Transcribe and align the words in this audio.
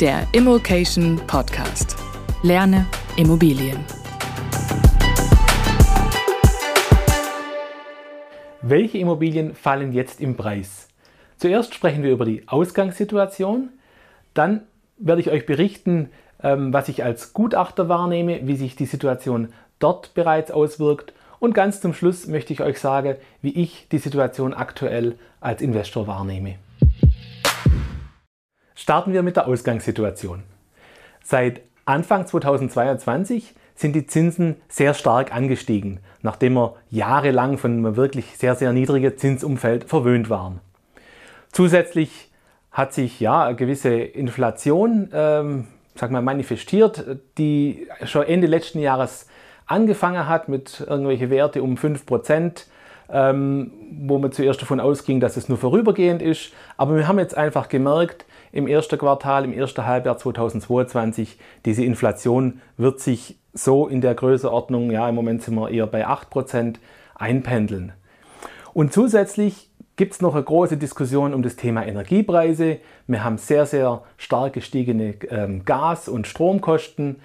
Der 0.00 0.26
Immokation 0.32 1.20
Podcast. 1.28 1.96
Lerne 2.42 2.84
Immobilien. 3.16 3.78
Welche 8.60 8.98
Immobilien 8.98 9.54
fallen 9.54 9.92
jetzt 9.92 10.20
im 10.20 10.36
Preis? 10.36 10.88
Zuerst 11.36 11.74
sprechen 11.74 12.02
wir 12.02 12.10
über 12.10 12.24
die 12.24 12.48
Ausgangssituation, 12.48 13.68
dann 14.32 14.62
werde 14.98 15.20
ich 15.20 15.30
euch 15.30 15.46
berichten, 15.46 16.10
ähm, 16.42 16.72
was 16.72 16.88
ich 16.88 17.04
als 17.04 17.32
Gutachter 17.32 17.88
wahrnehme, 17.88 18.40
wie 18.48 18.56
sich 18.56 18.74
die 18.74 18.86
Situation 18.86 19.52
dort 19.78 20.14
bereits 20.14 20.50
auswirkt 20.50 21.12
und 21.38 21.54
ganz 21.54 21.80
zum 21.80 21.94
Schluss 21.94 22.26
möchte 22.26 22.52
ich 22.52 22.62
euch 22.62 22.80
sagen, 22.80 23.16
wie 23.42 23.54
ich 23.54 23.86
die 23.92 23.98
Situation 23.98 24.54
aktuell 24.54 25.16
als 25.40 25.62
Investor 25.62 26.08
wahrnehme. 26.08 26.56
Starten 28.74 29.12
wir 29.12 29.22
mit 29.22 29.36
der 29.36 29.46
Ausgangssituation. 29.46 30.42
Seit 31.22 31.60
Anfang 31.84 32.26
2022 32.26 33.54
sind 33.74 33.94
die 33.94 34.06
Zinsen 34.06 34.56
sehr 34.68 34.94
stark 34.94 35.34
angestiegen, 35.34 36.00
nachdem 36.22 36.54
wir 36.54 36.76
jahrelang 36.90 37.58
von 37.58 37.72
einem 37.72 37.96
wirklich 37.96 38.36
sehr, 38.36 38.54
sehr 38.54 38.72
niedrigen 38.72 39.16
Zinsumfeld 39.16 39.84
verwöhnt 39.84 40.30
waren. 40.30 40.60
Zusätzlich 41.52 42.30
hat 42.70 42.92
sich 42.92 43.20
ja 43.20 43.44
eine 43.44 43.56
gewisse 43.56 43.94
Inflation 43.94 45.10
ähm, 45.12 45.66
sag 45.94 46.10
mal, 46.10 46.22
manifestiert, 46.22 47.04
die 47.38 47.86
schon 48.04 48.24
Ende 48.24 48.46
letzten 48.46 48.80
Jahres 48.80 49.26
angefangen 49.66 50.28
hat 50.28 50.48
mit 50.48 50.80
irgendwelchen 50.80 51.30
Werte 51.30 51.62
um 51.62 51.76
5%, 51.76 52.64
ähm, 53.10 53.70
wo 54.06 54.18
man 54.18 54.32
zuerst 54.32 54.60
davon 54.60 54.80
ausging, 54.80 55.20
dass 55.20 55.36
es 55.36 55.48
nur 55.48 55.58
vorübergehend 55.58 56.20
ist. 56.20 56.52
Aber 56.76 56.96
wir 56.96 57.06
haben 57.06 57.18
jetzt 57.18 57.36
einfach 57.36 57.68
gemerkt, 57.68 58.24
im 58.54 58.68
ersten 58.68 58.98
Quartal, 58.98 59.44
im 59.44 59.52
ersten 59.52 59.84
Halbjahr 59.84 60.16
2022. 60.16 61.38
Diese 61.64 61.84
Inflation 61.84 62.60
wird 62.76 63.00
sich 63.00 63.36
so 63.52 63.88
in 63.88 64.00
der 64.00 64.14
Größenordnung, 64.14 64.92
ja, 64.92 65.08
im 65.08 65.16
Moment 65.16 65.42
sind 65.42 65.56
wir 65.56 65.70
eher 65.70 65.88
bei 65.88 66.06
8%, 66.06 66.76
einpendeln. 67.16 67.92
Und 68.72 68.92
zusätzlich 68.92 69.70
gibt 69.96 70.14
es 70.14 70.20
noch 70.20 70.34
eine 70.34 70.44
große 70.44 70.76
Diskussion 70.76 71.34
um 71.34 71.42
das 71.42 71.56
Thema 71.56 71.84
Energiepreise. 71.84 72.78
Wir 73.08 73.24
haben 73.24 73.38
sehr, 73.38 73.66
sehr 73.66 74.02
stark 74.16 74.52
gestiegene 74.52 75.16
ähm, 75.30 75.64
Gas- 75.64 76.08
und 76.08 76.28
Stromkosten. 76.28 77.16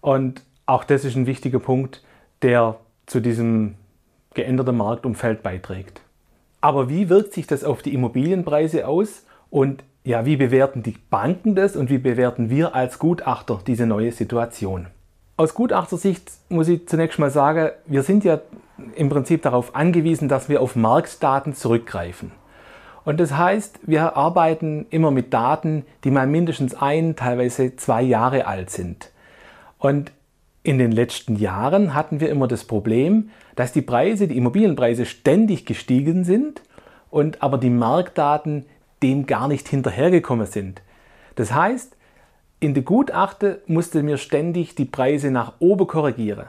Und 0.00 0.42
auch 0.64 0.84
das 0.84 1.04
ist 1.04 1.14
ein 1.14 1.26
wichtiger 1.26 1.58
Punkt, 1.58 2.02
der 2.40 2.76
zu 3.04 3.20
diesem 3.20 3.74
geänderten 4.32 4.78
Marktumfeld 4.78 5.42
beiträgt. 5.42 6.00
Aber 6.62 6.88
wie 6.88 7.10
wirkt 7.10 7.34
sich 7.34 7.46
das 7.46 7.64
auf 7.64 7.82
die 7.82 7.92
Immobilienpreise 7.92 8.88
aus 8.88 9.26
und 9.50 9.82
ja, 10.04 10.24
wie 10.24 10.36
bewerten 10.36 10.82
die 10.82 10.96
Banken 11.10 11.54
das 11.54 11.76
und 11.76 11.90
wie 11.90 11.98
bewerten 11.98 12.50
wir 12.50 12.74
als 12.74 12.98
Gutachter 12.98 13.60
diese 13.66 13.86
neue 13.86 14.12
Situation? 14.12 14.86
Aus 15.36 15.54
Gutachtersicht 15.54 16.30
muss 16.48 16.68
ich 16.68 16.88
zunächst 16.88 17.18
mal 17.18 17.30
sagen, 17.30 17.70
wir 17.86 18.02
sind 18.02 18.24
ja 18.24 18.40
im 18.94 19.08
Prinzip 19.08 19.42
darauf 19.42 19.74
angewiesen, 19.74 20.28
dass 20.28 20.48
wir 20.48 20.60
auf 20.60 20.76
Marktdaten 20.76 21.54
zurückgreifen. 21.54 22.32
Und 23.04 23.20
das 23.20 23.36
heißt, 23.36 23.80
wir 23.86 24.16
arbeiten 24.16 24.86
immer 24.90 25.10
mit 25.10 25.32
Daten, 25.32 25.84
die 26.04 26.10
mal 26.10 26.26
mindestens 26.26 26.74
ein, 26.74 27.16
teilweise 27.16 27.76
zwei 27.76 28.02
Jahre 28.02 28.46
alt 28.46 28.70
sind. 28.70 29.10
Und 29.78 30.12
in 30.62 30.78
den 30.78 30.92
letzten 30.92 31.36
Jahren 31.36 31.94
hatten 31.94 32.20
wir 32.20 32.28
immer 32.28 32.46
das 32.46 32.64
Problem, 32.64 33.30
dass 33.56 33.72
die 33.72 33.82
Preise, 33.82 34.28
die 34.28 34.36
Immobilienpreise 34.36 35.06
ständig 35.06 35.64
gestiegen 35.64 36.24
sind 36.24 36.60
und 37.10 37.42
aber 37.42 37.56
die 37.56 37.70
Marktdaten 37.70 38.66
dem 39.02 39.26
gar 39.26 39.48
nicht 39.48 39.68
hinterhergekommen 39.68 40.46
sind. 40.46 40.82
Das 41.36 41.54
heißt, 41.54 41.96
in 42.60 42.74
der 42.74 42.82
Gutachte 42.82 43.62
musste 43.66 44.02
mir 44.02 44.18
ständig 44.18 44.74
die 44.74 44.84
Preise 44.84 45.30
nach 45.30 45.54
oben 45.60 45.86
korrigieren. 45.86 46.46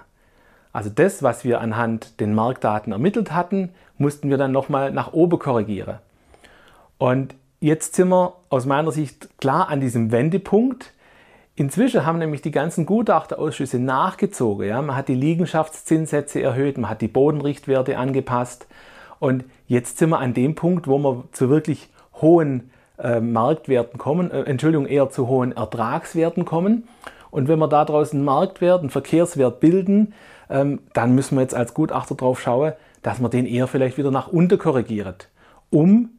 Also 0.74 0.90
das, 0.90 1.24
was 1.24 1.44
wir 1.44 1.62
anhand 1.62 2.20
den 2.20 2.34
Marktdaten 2.34 2.92
ermittelt 2.94 3.34
hatten, 3.34 3.70
mussten 3.98 4.30
wir 4.30 4.38
dann 4.38 4.52
nochmal 4.52 4.92
nach 4.92 5.14
oben 5.14 5.40
korrigieren. 5.40 6.00
Und 6.98 7.36
jetzt 7.60 7.96
sind 7.96 8.10
wir 8.10 8.36
aus 8.50 8.66
meiner 8.66 8.92
Sicht 8.92 9.30
klar 9.40 9.70
an 9.70 9.82
diesem 9.82 10.12
Wendepunkt. 10.12 10.94
Inzwischen 11.56 12.06
haben 12.06 12.20
nämlich 12.20 12.42
die 12.42 12.52
ganzen 12.52 12.86
Gutachterausschüsse 12.86 13.80
nachgezogen. 13.80 14.68
Ja? 14.68 14.82
Man 14.82 14.96
hat 14.96 15.08
die 15.08 15.16
Liegenschaftszinssätze 15.16 16.42
erhöht, 16.42 16.78
man 16.78 16.90
hat 16.90 17.02
die 17.02 17.08
Bodenrichtwerte 17.08 17.98
angepasst. 17.98 18.68
Und 19.20 19.46
jetzt 19.68 19.98
sind 19.98 20.10
wir 20.10 20.20
an 20.20 20.34
dem 20.34 20.56
Punkt, 20.56 20.88
wo 20.88 20.98
wir 20.98 21.26
zu 21.32 21.50
wirklich 21.50 21.90
hohen 22.22 22.72
äh, 22.98 23.20
Marktwerten 23.20 23.98
kommen, 23.98 24.32
äh, 24.32 24.42
Entschuldigung, 24.44 24.86
eher 24.86 25.10
zu 25.10 25.28
hohen 25.28 25.52
Ertragswerten 25.52 26.46
kommen. 26.46 26.88
Und 27.30 27.48
wenn 27.48 27.60
wir 27.60 27.68
daraus 27.68 28.14
einen 28.14 28.24
Marktwert, 28.24 28.82
einen 28.82 28.90
Verkehrswert 28.90 29.60
bilden, 29.60 30.14
ähm, 30.50 30.80
dann 30.94 31.16
müssen 31.16 31.36
wir 31.36 31.42
jetzt 31.42 31.56
als 31.56 31.74
Gutachter 31.74 32.16
drauf 32.16 32.42
schauen, 32.42 32.74
dass 33.02 33.20
man 33.20 33.32
den 33.32 33.46
eher 33.46 33.68
vielleicht 33.68 33.98
wieder 33.98 34.12
nach 34.12 34.28
unten 34.28 34.60
korrigiert, 34.60 35.30
um 35.70 36.10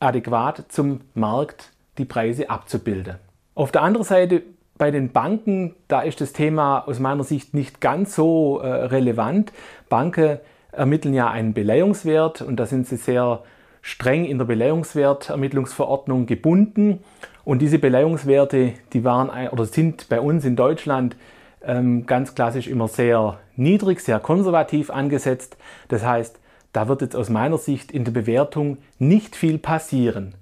adäquat 0.00 0.64
zum 0.68 1.00
Markt 1.14 1.72
die 1.98 2.04
Preise 2.04 2.50
abzubilden. 2.50 3.16
Auf 3.54 3.72
der 3.72 3.82
anderen 3.82 4.04
Seite 4.04 4.42
bei 4.76 4.90
den 4.90 5.12
Banken, 5.12 5.74
da 5.88 6.02
ist 6.02 6.20
das 6.20 6.34
Thema 6.34 6.80
aus 6.86 6.98
meiner 6.98 7.24
Sicht 7.24 7.54
nicht 7.54 7.80
ganz 7.80 8.14
so 8.14 8.58
äh, 8.58 8.68
relevant. 8.68 9.52
Banken 9.88 10.38
ermitteln 10.72 11.14
ja 11.14 11.30
einen 11.30 11.54
Beleihungswert 11.54 12.42
und 12.42 12.56
da 12.56 12.66
sind 12.66 12.86
sie 12.86 12.96
sehr 12.96 13.42
streng 13.86 14.24
in 14.24 14.38
der 14.38 14.46
Beleihungswertermittlungsverordnung 14.46 16.26
gebunden. 16.26 17.04
Und 17.44 17.60
diese 17.60 17.78
Beleihungswerte, 17.78 18.72
die 18.92 19.04
waren 19.04 19.30
oder 19.50 19.64
sind 19.64 20.08
bei 20.08 20.20
uns 20.20 20.44
in 20.44 20.56
Deutschland 20.56 21.16
ähm, 21.62 22.04
ganz 22.04 22.34
klassisch 22.34 22.66
immer 22.66 22.88
sehr 22.88 23.38
niedrig, 23.54 24.00
sehr 24.00 24.18
konservativ 24.18 24.90
angesetzt. 24.90 25.56
Das 25.86 26.04
heißt, 26.04 26.40
da 26.72 26.88
wird 26.88 27.00
jetzt 27.00 27.14
aus 27.14 27.30
meiner 27.30 27.58
Sicht 27.58 27.92
in 27.92 28.04
der 28.04 28.10
Bewertung 28.10 28.78
nicht 28.98 29.36
viel 29.36 29.56
passieren. 29.56 30.34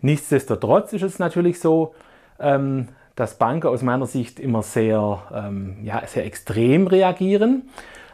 Nichtsdestotrotz 0.00 0.94
ist 0.94 1.02
es 1.02 1.18
natürlich 1.18 1.60
so, 1.60 1.94
ähm, 2.38 2.88
dass 3.14 3.36
Banken 3.36 3.66
aus 3.66 3.82
meiner 3.82 4.06
Sicht 4.06 4.40
immer 4.40 4.62
sehr, 4.62 5.22
ähm, 5.34 5.84
ja, 5.84 6.02
sehr 6.06 6.24
extrem 6.24 6.86
reagieren. 6.86 7.68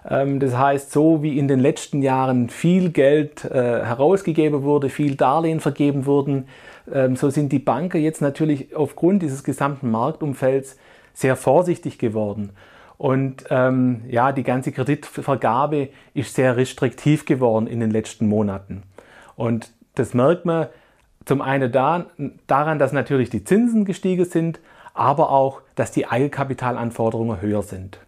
Ähm, 0.08 0.40
das 0.40 0.56
heißt, 0.56 0.92
so 0.92 1.22
wie 1.22 1.38
in 1.38 1.48
den 1.48 1.60
letzten 1.60 2.02
Jahren 2.02 2.48
viel 2.48 2.90
Geld 2.90 3.44
äh, 3.44 3.50
herausgegeben 3.84 4.62
wurde, 4.62 4.88
viel 4.88 5.16
Darlehen 5.16 5.60
vergeben 5.60 6.06
wurden, 6.06 6.48
ähm, 6.92 7.16
so 7.16 7.30
sind 7.30 7.52
die 7.52 7.58
Banken 7.58 8.00
jetzt 8.00 8.20
natürlich 8.20 8.74
aufgrund 8.76 9.22
dieses 9.22 9.42
gesamten 9.44 9.90
Marktumfelds 9.90 10.76
sehr 11.12 11.36
vorsichtig 11.36 11.98
geworden. 11.98 12.50
Und 12.98 13.44
ähm, 13.50 14.02
ja, 14.08 14.32
die 14.32 14.42
ganze 14.42 14.72
Kreditvergabe 14.72 15.88
ist 16.14 16.34
sehr 16.34 16.56
restriktiv 16.56 17.26
geworden 17.26 17.66
in 17.66 17.80
den 17.80 17.90
letzten 17.90 18.26
Monaten. 18.26 18.84
Und 19.34 19.70
das 19.96 20.14
merkt 20.14 20.46
man 20.46 20.68
zum 21.26 21.42
einen 21.42 21.72
da, 21.72 22.06
daran, 22.46 22.78
dass 22.78 22.92
natürlich 22.92 23.28
die 23.28 23.44
Zinsen 23.44 23.84
gestiegen 23.84 24.24
sind, 24.24 24.60
aber 24.94 25.30
auch, 25.30 25.60
dass 25.74 25.90
die 25.90 26.06
Eigenkapitalanforderungen 26.06 27.42
höher 27.42 27.62
sind. 27.62 27.98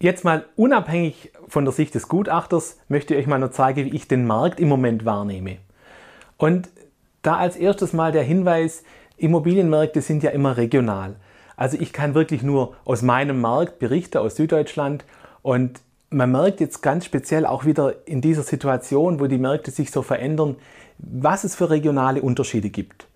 Jetzt 0.00 0.24
mal 0.24 0.44
unabhängig 0.54 1.32
von 1.48 1.64
der 1.64 1.72
Sicht 1.72 1.94
des 1.96 2.08
Gutachters 2.08 2.78
möchte 2.88 3.14
ich 3.14 3.20
euch 3.20 3.26
mal 3.26 3.40
nur 3.40 3.50
zeigen, 3.50 3.86
wie 3.86 3.96
ich 3.96 4.06
den 4.06 4.26
Markt 4.26 4.60
im 4.60 4.68
Moment 4.68 5.04
wahrnehme. 5.04 5.56
Und 6.36 6.68
da 7.22 7.36
als 7.36 7.56
erstes 7.56 7.92
mal 7.92 8.12
der 8.12 8.22
Hinweis, 8.22 8.84
Immobilienmärkte 9.16 10.00
sind 10.00 10.22
ja 10.22 10.30
immer 10.30 10.56
regional. 10.56 11.16
Also 11.56 11.76
ich 11.80 11.92
kann 11.92 12.14
wirklich 12.14 12.44
nur 12.44 12.76
aus 12.84 13.02
meinem 13.02 13.40
Markt 13.40 13.80
berichten, 13.80 14.18
aus 14.18 14.36
Süddeutschland. 14.36 15.04
Und 15.42 15.80
man 16.10 16.30
merkt 16.30 16.60
jetzt 16.60 16.80
ganz 16.80 17.04
speziell 17.04 17.44
auch 17.44 17.64
wieder 17.64 18.06
in 18.06 18.20
dieser 18.20 18.44
Situation, 18.44 19.18
wo 19.18 19.26
die 19.26 19.38
Märkte 19.38 19.72
sich 19.72 19.90
so 19.90 20.02
verändern, 20.02 20.54
was 20.98 21.42
es 21.42 21.56
für 21.56 21.70
regionale 21.70 22.22
Unterschiede 22.22 22.70
gibt. 22.70 23.07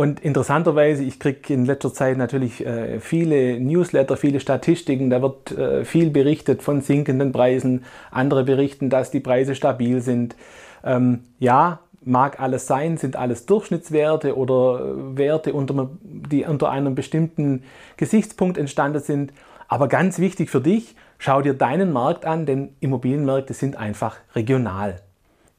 Und 0.00 0.20
interessanterweise, 0.20 1.04
ich 1.04 1.20
kriege 1.20 1.52
in 1.52 1.66
letzter 1.66 1.92
Zeit 1.92 2.16
natürlich 2.16 2.64
äh, 2.64 3.00
viele 3.00 3.60
Newsletter, 3.60 4.16
viele 4.16 4.40
Statistiken, 4.40 5.10
da 5.10 5.20
wird 5.20 5.52
äh, 5.52 5.84
viel 5.84 6.08
berichtet 6.08 6.62
von 6.62 6.80
sinkenden 6.80 7.32
Preisen, 7.32 7.84
andere 8.10 8.44
berichten, 8.44 8.88
dass 8.88 9.10
die 9.10 9.20
Preise 9.20 9.54
stabil 9.54 10.00
sind. 10.00 10.36
Ähm, 10.82 11.24
ja, 11.38 11.80
mag 12.02 12.40
alles 12.40 12.66
sein, 12.66 12.96
sind 12.96 13.14
alles 13.14 13.44
Durchschnittswerte 13.44 14.38
oder 14.38 14.80
äh, 14.80 15.18
Werte, 15.18 15.52
unter, 15.52 15.90
die 16.02 16.46
unter 16.46 16.70
einem 16.70 16.94
bestimmten 16.94 17.64
Gesichtspunkt 17.98 18.56
entstanden 18.56 19.00
sind. 19.00 19.34
Aber 19.68 19.86
ganz 19.86 20.18
wichtig 20.18 20.48
für 20.48 20.62
dich, 20.62 20.96
schau 21.18 21.42
dir 21.42 21.52
deinen 21.52 21.92
Markt 21.92 22.24
an, 22.24 22.46
denn 22.46 22.70
Immobilienmärkte 22.80 23.52
sind 23.52 23.76
einfach 23.76 24.16
regional. 24.34 24.96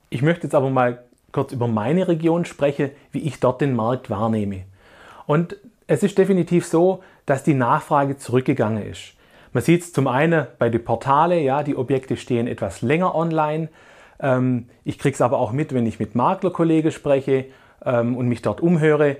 Ich 0.09 0.23
möchte 0.23 0.47
jetzt 0.47 0.55
aber 0.55 0.71
mal 0.71 1.03
kurz 1.31 1.51
über 1.51 1.67
meine 1.67 2.07
Region 2.07 2.45
spreche, 2.45 2.91
wie 3.11 3.19
ich 3.19 3.39
dort 3.39 3.61
den 3.61 3.75
Markt 3.75 4.09
wahrnehme. 4.09 4.63
Und 5.25 5.55
es 5.87 6.03
ist 6.03 6.17
definitiv 6.17 6.65
so, 6.65 7.03
dass 7.25 7.43
die 7.43 7.53
Nachfrage 7.53 8.17
zurückgegangen 8.17 8.83
ist. 8.83 9.13
Man 9.53 9.63
sieht 9.63 9.81
es 9.81 9.93
zum 9.93 10.07
einen 10.07 10.47
bei 10.59 10.69
den 10.69 10.83
Portalen, 10.83 11.43
ja, 11.43 11.63
die 11.63 11.75
Objekte 11.75 12.15
stehen 12.15 12.47
etwas 12.47 12.81
länger 12.81 13.15
online. 13.15 13.69
Ähm, 14.19 14.67
ich 14.85 14.97
kriege 14.97 15.13
es 15.13 15.21
aber 15.21 15.39
auch 15.39 15.51
mit, 15.51 15.73
wenn 15.73 15.85
ich 15.85 15.99
mit 15.99 16.15
Maklerkollegen 16.15 16.91
spreche 16.91 17.45
ähm, 17.85 18.15
und 18.15 18.27
mich 18.27 18.41
dort 18.41 18.61
umhöre. 18.61 19.17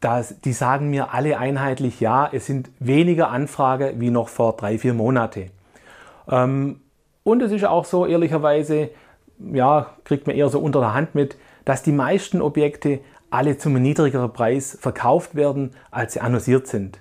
Das, 0.00 0.40
die 0.40 0.52
sagen 0.52 0.88
mir 0.90 1.12
alle 1.12 1.38
einheitlich, 1.38 2.00
ja, 2.00 2.28
es 2.30 2.46
sind 2.46 2.70
weniger 2.78 3.30
Anfragen 3.30 4.00
wie 4.00 4.10
noch 4.10 4.28
vor 4.28 4.56
drei, 4.56 4.78
vier 4.78 4.94
Monaten. 4.94 5.50
Ähm, 6.30 6.80
und 7.22 7.42
es 7.42 7.52
ist 7.52 7.64
auch 7.64 7.84
so, 7.84 8.06
ehrlicherweise, 8.06 8.90
ja, 9.52 9.94
kriegt 10.04 10.26
man 10.26 10.36
eher 10.36 10.48
so 10.48 10.58
unter 10.58 10.80
der 10.80 10.94
Hand 10.94 11.14
mit, 11.14 11.36
dass 11.64 11.82
die 11.82 11.92
meisten 11.92 12.40
Objekte 12.40 13.00
alle 13.30 13.58
zum 13.58 13.74
niedrigeren 13.74 14.32
Preis 14.32 14.78
verkauft 14.80 15.34
werden, 15.34 15.72
als 15.90 16.14
sie 16.14 16.20
annonciert 16.20 16.66
sind. 16.66 17.00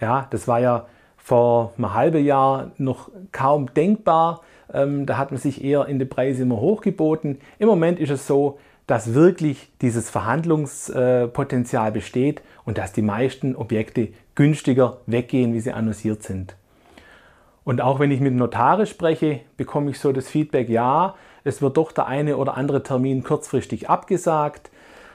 Ja, 0.00 0.26
das 0.30 0.48
war 0.48 0.60
ja 0.60 0.86
vor 1.16 1.72
einem 1.76 1.94
halben 1.94 2.24
Jahr 2.24 2.70
noch 2.78 3.10
kaum 3.32 3.72
denkbar. 3.74 4.42
Ähm, 4.72 5.06
da 5.06 5.18
hat 5.18 5.30
man 5.30 5.40
sich 5.40 5.62
eher 5.62 5.86
in 5.86 5.98
die 5.98 6.04
Preise 6.04 6.42
immer 6.42 6.60
hochgeboten. 6.60 7.38
Im 7.58 7.68
Moment 7.68 7.98
ist 7.98 8.10
es 8.10 8.26
so, 8.26 8.58
dass 8.86 9.14
wirklich 9.14 9.72
dieses 9.80 10.10
Verhandlungspotenzial 10.10 11.92
besteht 11.92 12.42
und 12.64 12.78
dass 12.78 12.92
die 12.92 13.02
meisten 13.02 13.56
Objekte 13.56 14.08
günstiger 14.34 14.98
weggehen, 15.06 15.52
wie 15.54 15.60
sie 15.60 15.72
annonciert 15.72 16.22
sind. 16.22 16.56
Und 17.64 17.80
auch 17.80 17.98
wenn 17.98 18.12
ich 18.12 18.20
mit 18.20 18.34
Notare 18.34 18.86
spreche, 18.86 19.40
bekomme 19.56 19.90
ich 19.90 19.98
so 19.98 20.12
das 20.12 20.28
Feedback, 20.28 20.68
ja, 20.68 21.16
es 21.46 21.62
wird 21.62 21.76
doch 21.76 21.92
der 21.92 22.06
eine 22.06 22.36
oder 22.36 22.56
andere 22.56 22.82
Termin 22.82 23.22
kurzfristig 23.22 23.88
abgesagt. 23.88 24.70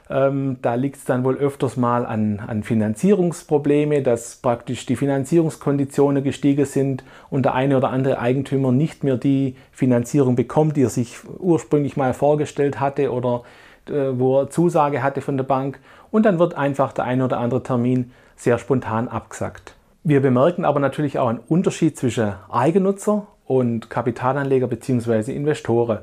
Ähm, 0.10 0.58
da 0.62 0.76
liegt 0.76 0.98
es 0.98 1.06
dann 1.06 1.24
wohl 1.24 1.38
öfters 1.38 1.78
mal 1.78 2.06
an, 2.06 2.42
an 2.46 2.64
Finanzierungsprobleme, 2.64 4.02
dass 4.02 4.38
praktisch 4.38 4.86
die 4.86 4.96
Finanzierungskonditionen 4.96 6.24
gestiegen 6.24 6.66
sind 6.66 7.04
und 7.30 7.44
der 7.44 7.54
eine 7.54 7.78
oder 7.78 7.90
andere 7.90 8.20
Eigentümer 8.20 8.72
nicht 8.72 9.04
mehr 9.04 9.18
die 9.18 9.56
Finanzierung 9.72 10.36
bekommt, 10.36 10.78
die 10.78 10.84
er 10.84 10.90
sich 10.90 11.18
ursprünglich 11.40 11.98
mal 11.98 12.14
vorgestellt 12.14 12.80
hatte 12.80 13.12
oder 13.12 13.44
äh, 13.88 14.12
wo 14.14 14.42
er 14.42 14.50
Zusage 14.50 15.04
hatte 15.04 15.22
von 15.22 15.38
der 15.38 15.44
Bank. 15.44 15.80
Und 16.12 16.26
dann 16.26 16.40
wird 16.40 16.56
einfach 16.56 16.94
der 16.94 17.06
eine 17.06 17.26
oder 17.26 17.40
andere 17.40 17.64
Termin 17.64 18.12
sehr 18.36 18.58
spontan 18.58 19.08
abgesagt. 19.08 19.76
Wir 20.04 20.22
bemerken 20.22 20.66
aber 20.66 20.80
natürlich 20.80 21.20
auch 21.20 21.28
einen 21.28 21.40
Unterschied 21.40 21.98
zwischen 21.98 22.34
Eigennutzer 22.50 23.28
und 23.52 23.90
Kapitalanleger 23.90 24.68
bzw. 24.68 25.34
Investoren. 25.34 26.00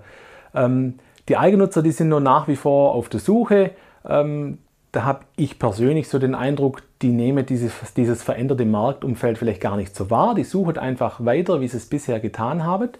Ähm, 0.55 0.99
die 1.31 1.39
Eigennutzer, 1.39 1.83
die 1.83 1.93
sind 1.93 2.11
nur 2.11 2.21
nach 2.21 2.47
wie 2.47 2.56
vor 2.56 2.95
auf 2.95 3.09
der 3.09 3.21
Suche. 3.21 3.71
Ähm, 4.07 4.59
da 4.93 5.05
habe 5.05 5.21
ich 5.37 5.59
persönlich 5.59 6.09
so 6.09 6.19
den 6.19 6.35
Eindruck, 6.35 6.83
die 7.00 7.09
nehmen 7.09 7.47
dieses, 7.47 7.73
dieses 7.95 8.23
veränderte 8.23 8.67
Marktumfeld 8.67 9.38
vielleicht 9.38 9.62
gar 9.62 9.76
nicht 9.76 9.97
so 9.97 10.11
wahr. 10.11 10.35
Die 10.35 10.45
suchen 10.45 10.76
einfach 10.76 11.25
weiter, 11.25 11.62
wie 11.62 11.69
sie 11.69 11.78
es 11.78 11.87
bisher 11.87 12.21
getan 12.21 12.64
haben. 12.64 12.90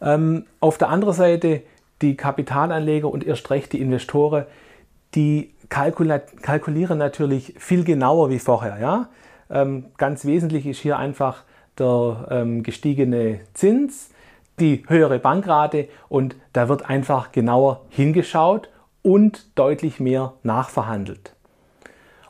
Ähm, 0.00 0.46
auf 0.60 0.78
der 0.78 0.88
anderen 0.88 1.14
Seite 1.14 1.62
die 2.00 2.16
Kapitalanleger 2.16 3.10
und 3.10 3.26
erst 3.26 3.50
recht 3.50 3.74
die 3.74 3.80
Investoren, 3.80 4.46
die 5.14 5.52
kalkulieren 5.68 6.98
natürlich 6.98 7.54
viel 7.58 7.84
genauer 7.84 8.30
wie 8.30 8.38
vorher. 8.38 8.78
Ja? 8.80 9.08
Ähm, 9.50 9.86
ganz 9.98 10.24
wesentlich 10.24 10.66
ist 10.66 10.80
hier 10.80 10.98
einfach 10.98 11.44
der 11.78 12.28
ähm, 12.30 12.62
gestiegene 12.62 13.40
Zins, 13.54 14.10
die 14.58 14.84
höhere 14.86 15.18
Bankrate 15.18 15.88
und 16.08 16.36
da 16.52 16.68
wird 16.68 16.88
einfach 16.88 17.32
genauer 17.32 17.82
hingeschaut 17.88 18.68
und 19.02 19.46
deutlich 19.58 20.00
mehr 20.00 20.34
nachverhandelt. 20.42 21.34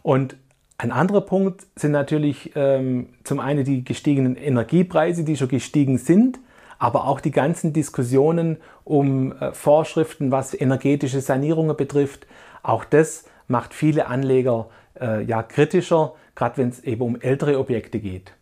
Und 0.02 0.36
ein 0.78 0.92
anderer 0.92 1.20
Punkt 1.20 1.66
sind 1.76 1.92
natürlich 1.92 2.52
ähm, 2.54 3.08
zum 3.24 3.40
einen 3.40 3.64
die 3.64 3.84
gestiegenen 3.84 4.36
Energiepreise, 4.36 5.24
die 5.24 5.36
schon 5.36 5.48
gestiegen 5.48 5.98
sind, 5.98 6.38
aber 6.78 7.06
auch 7.06 7.20
die 7.20 7.32
ganzen 7.32 7.74
Diskussionen 7.74 8.56
um 8.84 9.32
äh, 9.32 9.52
Vorschriften, 9.52 10.30
was 10.30 10.58
energetische 10.58 11.20
Sanierungen 11.20 11.76
betrifft. 11.76 12.26
Auch 12.62 12.84
das 12.84 13.26
macht 13.46 13.74
viele 13.74 14.06
Anleger 14.06 14.70
äh, 14.98 15.22
ja 15.22 15.42
kritischer, 15.42 16.14
gerade 16.34 16.56
wenn 16.56 16.70
es 16.70 16.80
eben 16.82 17.02
um 17.02 17.20
ältere 17.20 17.58
Objekte 17.58 17.98
geht. 17.98 18.32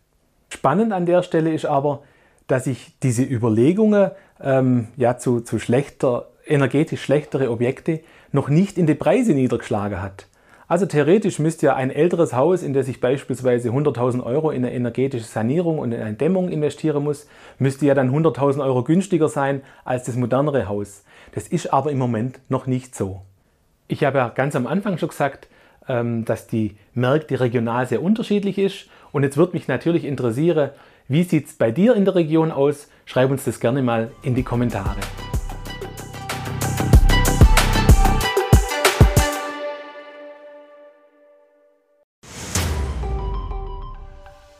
Spannend 0.49 0.93
an 0.93 1.05
der 1.05 1.23
Stelle 1.23 1.53
ist 1.53 1.65
aber, 1.65 2.03
dass 2.47 2.65
sich 2.65 2.97
diese 3.03 3.23
Überlegungen 3.23 4.11
ähm, 4.41 4.87
ja, 4.97 5.17
zu, 5.17 5.41
zu 5.41 5.59
schlechter, 5.59 6.27
energetisch 6.45 7.03
schlechtere 7.03 7.51
Objekte 7.51 8.01
noch 8.31 8.49
nicht 8.49 8.77
in 8.77 8.87
die 8.87 8.95
Preise 8.95 9.33
niedergeschlagen 9.33 10.01
hat. 10.01 10.25
Also 10.67 10.85
theoretisch 10.85 11.39
müsste 11.39 11.67
ja 11.67 11.75
ein 11.75 11.89
älteres 11.89 12.33
Haus, 12.33 12.61
in 12.61 12.73
das 12.73 12.87
ich 12.87 13.01
beispielsweise 13.01 13.69
100.000 13.69 14.23
Euro 14.23 14.51
in 14.51 14.63
eine 14.63 14.73
energetische 14.73 15.25
Sanierung 15.25 15.79
und 15.79 15.91
in 15.91 16.01
eine 16.01 16.13
Dämmung 16.13 16.49
investieren 16.49 17.03
muss, 17.03 17.27
müsste 17.57 17.87
ja 17.87 17.95
dann 17.95 18.11
100.000 18.11 18.63
Euro 18.63 18.83
günstiger 18.83 19.29
sein 19.29 19.61
als 19.83 20.03
das 20.03 20.15
modernere 20.15 20.67
Haus. 20.67 21.03
Das 21.33 21.47
ist 21.47 21.73
aber 21.73 21.91
im 21.91 21.97
Moment 21.97 22.39
noch 22.49 22.67
nicht 22.67 22.95
so. 22.95 23.21
Ich 23.87 24.03
habe 24.03 24.19
ja 24.19 24.29
ganz 24.29 24.55
am 24.55 24.67
Anfang 24.67 24.99
schon 24.99 25.09
gesagt, 25.09 25.47
ähm, 25.87 26.23
dass 26.23 26.45
die 26.45 26.77
Märkte 26.93 27.39
regional 27.39 27.87
sehr 27.87 28.03
unterschiedlich 28.03 28.59
ist. 28.59 28.89
Und 29.11 29.23
jetzt 29.23 29.37
würde 29.37 29.53
mich 29.53 29.67
natürlich 29.67 30.05
interessieren, 30.05 30.71
wie 31.07 31.23
sieht 31.23 31.47
es 31.47 31.53
bei 31.53 31.71
dir 31.71 31.95
in 31.95 32.05
der 32.05 32.15
Region 32.15 32.51
aus? 32.51 32.89
Schreib 33.05 33.31
uns 33.31 33.43
das 33.43 33.59
gerne 33.59 33.81
mal 33.81 34.11
in 34.21 34.35
die 34.35 34.43
Kommentare. 34.43 34.97